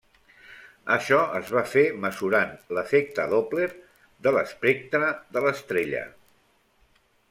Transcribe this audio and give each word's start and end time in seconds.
Això 0.95 1.19
es 1.39 1.51
va 1.57 1.63
fer 1.73 1.83
mesurant 2.07 2.57
l'efecte 2.79 3.29
Doppler 3.35 3.71
de 4.27 4.37
l'espectre 4.39 5.15
de 5.37 5.49
l'estrella. 5.49 6.07